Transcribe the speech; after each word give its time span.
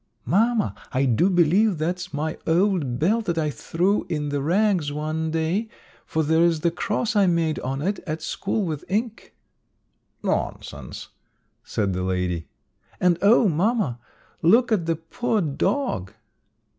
"Mamma, 0.25 0.73
I 0.91 1.05
do 1.05 1.29
believe 1.29 1.77
that's 1.77 2.11
my 2.11 2.35
old 2.47 2.97
belt 2.97 3.25
that 3.25 3.37
I 3.37 3.51
threw 3.51 4.07
in 4.09 4.29
the 4.29 4.41
rags 4.41 4.91
one 4.91 5.29
day, 5.29 5.69
for 6.07 6.23
there's 6.23 6.61
the 6.61 6.71
cross 6.71 7.15
I 7.15 7.27
made 7.27 7.59
on 7.59 7.83
it 7.83 7.99
at 8.07 8.23
school 8.23 8.65
with 8.65 8.83
ink." 8.89 9.35
"Nonsense," 10.23 11.09
said 11.63 11.93
the 11.93 12.01
lady. 12.01 12.47
"And, 12.99 13.19
oh, 13.21 13.47
mamma, 13.47 13.99
look 14.41 14.71
at 14.71 14.87
the 14.87 14.95
poor 14.95 15.39
dog!" 15.39 16.13